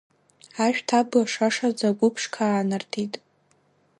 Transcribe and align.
Ашәҭ 0.65 0.89
абла 0.99 1.23
шашаӡа, 1.31 1.87
агәы 1.89 2.07
ԥшқа 2.13 2.43
аанартит. 2.49 3.13